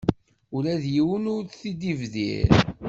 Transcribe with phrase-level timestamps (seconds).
[0.55, 2.49] Ula d yiwen ur t-id-ibdir.